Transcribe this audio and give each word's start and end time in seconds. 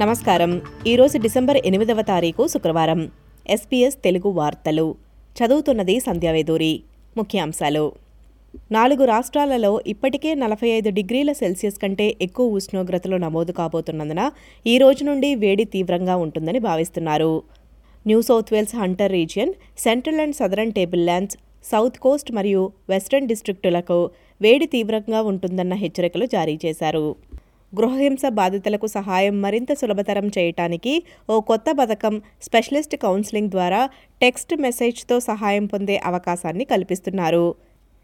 నమస్కారం. 0.00 0.62
ఈరోజు 0.86 1.18
డిసెంబర్ 1.18 1.56
ఎనిమిదవ 1.68 2.02
తారీఖు 2.02 2.46
శుక్రవారం. 2.46 3.10
ఎస్పీఎస్ 3.50 3.96
తెలుగు 4.04 4.28
వార్తలు. 4.28 4.94
చదువుతున్నది 5.36 6.00
సంధ్యావేదూరి 6.00 6.82
ముఖ్యాంశాలు. 7.16 7.92
నాలుగు 8.72 9.04
రాష్ట్రాలలో 9.04 9.80
ఇప్పటికే 9.86 10.34
నలభై 10.34 10.68
ఐదు 10.68 10.90
డిగ్రీల 10.90 11.32
సెల్సియస్ 11.32 11.78
కంటే 11.78 12.16
ఎక్కువ 12.22 12.56
ఉష్ణోగ్రతలు 12.58 13.16
నమోదు 13.16 13.52
కాబోతున్నందున 13.52 14.30
ఈ 14.66 14.78
రోజు 14.78 15.04
నుండి 15.04 15.34
వేడి 15.34 15.64
తీవ్రంగా 15.64 16.16
ఉంటుందని 16.16 16.58
భావిస్తున్నారు. 16.58 17.42
New 18.06 18.22
South 18.22 18.52
Wales 18.52 18.76
Hunter 18.76 19.12
region 19.12 19.52
Central 19.78 20.20
and 20.20 20.34
Southern 20.34 20.72
Tablelands 21.04 21.38
South 21.64 21.98
Coast 21.98 22.32
మరియు 22.32 22.72
వెస్ట్రన్ 22.88 23.26
డిస్ట్రిక్టులకు 23.26 24.10
వేడి 24.40 24.66
తీవ్రంగా 24.66 25.22
ఉంటుందన్న 25.22 25.74
హెచ్చరికలు 25.74 26.26
జారీ 26.26 26.58
చేశారు. 26.66 27.27
గృహహింస 27.72 28.22
బాధితులకు 28.30 28.86
సహాయం 28.86 29.40
మరింత 29.42 29.72
సులభతరం 29.74 30.26
చేయటానికి 30.36 30.92
ఓ 31.30 31.40
కొత్త 31.40 31.72
పథకం 31.72 32.14
స్పెషలిస్ట్ 32.42 32.96
కౌన్సిలింగ్ 32.96 33.50
ద్వారా 33.50 33.80
టెక్స్ట్ 34.22 34.54
మెసేజ్తో 34.56 35.20
సహాయం 35.20 35.66
పొందే 35.66 35.96
అవకాశాన్ని 36.10 36.64
కల్పిస్తున్నారు. 36.64 37.54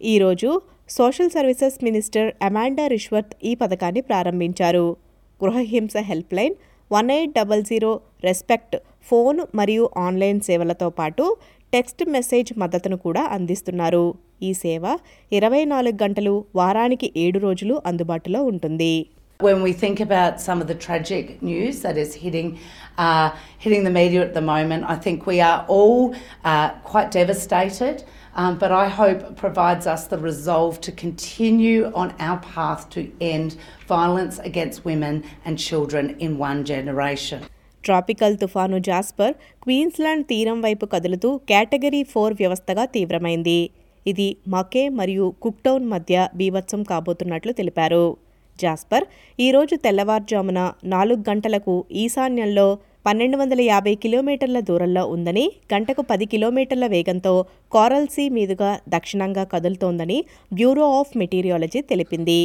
ఈరోజు 0.00 0.50
social 0.88 1.30
services 1.30 1.78
minister 1.84 2.28
Amanda 2.42 2.86
Rishworth 2.86 3.34
ఈ 3.44 3.54
పథకాన్ని 3.54 4.00
ప్రారంభించారు. 4.00 4.96
గృహహింస 5.40 5.96
helpline 6.34 6.54
one 6.92 7.10
eight 7.10 7.34
double 7.38 7.64
zero 7.64 8.00
respect 8.24 8.76
phone 9.08 9.40
మరియు 9.54 9.90
ఆన్లైన్ 9.96 10.40
సేవలతో 10.40 10.90
పాటు 10.90 11.24
టెక్స్ట్ 11.72 12.02
మెసేజ్ 12.08 12.58
మద్దతును 12.58 12.96
కూడా 12.96 13.22
అందిస్తున్నారు. 13.36 14.06
ఈ 14.42 14.52
సేవ 14.52 14.84
ఇరవై 15.32 15.64
నాలుగు 15.64 15.96
గంటలు 16.02 16.44
వారానికి 16.54 17.06
ఏడు 17.16 17.38
రోజులు 17.38 17.82
అందుబాటులో 17.86 18.44
ఉంటుంది. 18.44 18.94
When 19.40 19.62
we 19.62 19.72
think 19.74 20.00
about 20.00 20.40
some 20.40 20.62
of 20.62 20.66
the 20.66 20.74
tragic 20.76 21.42
news 21.42 21.80
that 21.82 21.98
is 21.98 22.14
hitting 22.16 22.58
uh, 22.98 23.28
hitting 23.58 23.84
the 23.84 23.90
media 23.92 24.22
at 24.22 24.32
the 24.32 24.40
moment, 24.42 24.84
I 24.86 24.96
think 24.96 25.26
we 25.26 25.40
are 25.42 25.66
all 25.68 26.14
uh, 26.44 26.70
quite 26.84 27.10
devastated. 27.12 28.04
Um, 28.34 28.58
but 28.58 28.72
I 28.72 28.88
hope 28.90 29.36
provides 29.36 29.86
us 29.86 30.06
the 30.06 30.18
resolve 30.20 30.80
to 30.82 30.92
continue 30.94 31.90
on 31.94 32.14
our 32.20 32.38
path 32.38 32.88
to 32.90 33.10
end 33.22 33.56
violence 33.88 34.38
against 34.40 34.84
women 34.84 35.14
and 35.44 35.58
children 35.60 36.16
in 36.18 36.38
one 36.40 36.60
generation. 36.64 37.40
Tropical 37.84 38.34
తుఫాను 38.36 38.78
Jasper 38.86 39.34
Queensland 39.64 40.24
తీరం 40.30 40.58
వైపు 40.64 40.86
కదులుతూ 40.94 41.28
category 41.50 42.00
four 42.12 42.34
వ్యవస్థగా 42.40 42.84
తీవ్రమైంది 42.94 43.58
ఇది 44.06 44.26
మకే 44.54 44.82
మరియు 45.00 45.26
కుక్టౌన్ 45.44 45.86
మధ్య 45.92 46.16
బీభత్సం 46.40 46.80
కాబోతున్నట్లు 46.90 47.52
తెలిపారు 47.60 48.02
జాస్పర్. 48.62 49.04
ఈరోజు 49.40 49.74
తెల్లవారుజామున 49.76 50.60
నాలుగు 50.84 51.22
గంటలకు 51.30 51.84
ఈశాన్యంలో 52.02 52.66
పన్నెండు 53.06 53.36
వందల 53.36 53.60
యాభై 53.60 53.94
కిలోమీటర్ల 53.94 54.60
దూరంలో 54.60 55.02
ఉందని 55.06 55.44
గంటకు 55.74 56.02
పది 56.02 56.26
కిలోమీటర్ల 56.26 56.86
వేగంతో 56.86 57.34
కోరల్ 57.72 58.08
సీ 58.08 58.28
మీదుగా 58.28 58.70
దక్షిణంగా 58.88 59.44
కదులుతోందని 59.44 60.24
బ్యూరో 60.52 60.86
ఆఫ్ 61.00 61.12
మెటీరియాలజీ 61.16 61.80
తెలిపింది. 61.80 62.40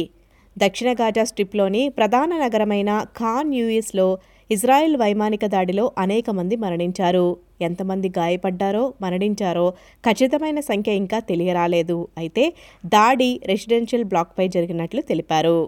దక్షిణ 0.58 0.92
గాజా 0.92 1.24
స్ట్రిప్లోని 1.24 1.82
ప్రధాన 1.88 2.30
నగరమైన 2.44 2.90
ఖాన్ 3.18 3.54
యూఎస్లో 3.54 4.18
ఇజ్రాయెల్ 4.50 4.96
వైమానిక 4.96 5.44
దాడిలో 5.46 5.92
అనేక 5.98 6.30
మంది 6.30 6.56
మరణించారు. 6.56 7.26
ఎంతమంది 7.60 8.08
గాయపడ్డారో 8.18 8.94
మరణించారో 9.02 9.66
ఖచ్చితమైన 10.04 10.60
సంఖ్య 10.60 10.92
ఇంకా 11.02 11.18
తెలియరాలేదు. 11.18 12.08
అయితే 12.18 12.44
దాడి 12.86 13.30
రెసిడెన్షియల్ 13.46 14.04
బ్లాక్పై 14.04 14.48
జరిగినట్లు 14.48 15.00
తెలిపారు. 15.00 15.58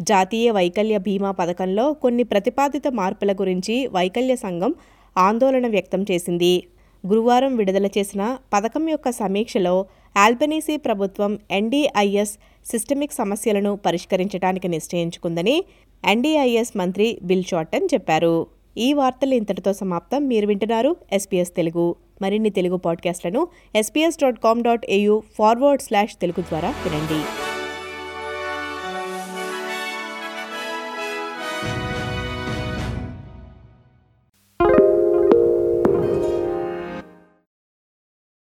జాతీయ 0.00 0.50
వైకల్య 0.50 0.98
బీమా 0.98 1.30
పథకంలో 1.30 1.92
కొన్ని 1.92 2.22
ప్రతిపాదిత 2.22 2.88
మార్పుల 2.88 3.32
గురించి 3.32 3.86
వైకల్య 3.86 4.36
సంఘం 4.36 4.74
ఆందోళన 5.18 5.66
వ్యక్తం 5.66 6.02
చేసింది. 6.02 6.66
గురువారం 7.06 7.56
విడుదల 7.56 7.86
చేసిన 7.86 8.38
పథకం 8.54 8.88
యొక్క 8.88 9.10
సమీక్షలో 9.10 9.86
ఆల్బనీసీ 10.16 10.76
ప్రభుత్వం 10.76 11.38
ఎన్డీఐఎస్ 11.50 12.38
సిస్టమిక్ 12.66 13.12
సమస్యలను 13.12 13.76
పరిష్కరించడానికి 13.76 14.68
నిశ్చయించుకుందని 14.68 15.64
ఎన్డీఐఎస్ 16.04 16.76
మంత్రి 16.76 17.18
బిల్ 17.22 17.44
షార్టన్ 17.44 17.88
చెప్పారు. 17.94 18.46
ఈ 18.78 18.92
వార్తలు 18.92 19.34
ఇంతటితో 19.34 19.72
సమాప్తం. 19.72 20.28
మీరు 20.28 20.46
వింటున్నారు 20.46 20.96
ఎస్పీఎస్ 21.12 21.54
తెలుగు. 21.56 21.96
మరిన్ని 22.22 22.50
Telugu 22.50 22.76
పాడ్కాస్ట్లను 22.76 23.48
SBS 23.76 24.18
dot 24.22 24.40
com 24.40 24.62
dot 24.62 24.86
AU 24.88 25.22
forward 25.38 25.82
slash 25.82 26.16
Telugu 26.20 26.42
ద్వారా 26.42 26.68
వినండి. 26.68 27.53